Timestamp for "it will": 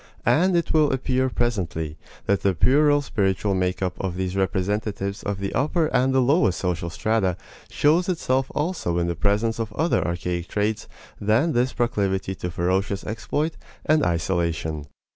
0.57-0.91